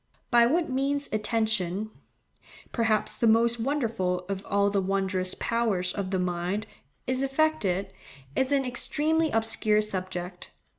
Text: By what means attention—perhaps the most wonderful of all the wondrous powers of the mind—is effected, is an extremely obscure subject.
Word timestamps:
By 0.31 0.47
what 0.47 0.67
means 0.67 1.07
attention—perhaps 1.11 3.17
the 3.17 3.27
most 3.27 3.59
wonderful 3.59 4.25
of 4.27 4.43
all 4.47 4.71
the 4.71 4.81
wondrous 4.81 5.35
powers 5.35 5.93
of 5.93 6.09
the 6.09 6.17
mind—is 6.17 7.21
effected, 7.21 7.93
is 8.35 8.51
an 8.51 8.65
extremely 8.65 9.29
obscure 9.29 9.83
subject. 9.83 10.49